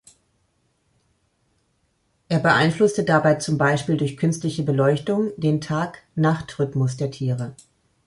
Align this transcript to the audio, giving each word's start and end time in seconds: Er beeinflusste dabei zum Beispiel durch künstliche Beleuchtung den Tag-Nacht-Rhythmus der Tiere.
Er 2.27 2.39
beeinflusste 2.39 3.03
dabei 3.03 3.35
zum 3.35 3.59
Beispiel 3.59 3.97
durch 3.97 4.17
künstliche 4.17 4.63
Beleuchtung 4.63 5.31
den 5.37 5.61
Tag-Nacht-Rhythmus 5.61 6.97
der 6.97 7.11
Tiere. 7.11 7.55